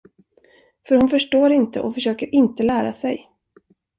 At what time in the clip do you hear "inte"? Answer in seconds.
1.51-1.81, 2.35-2.63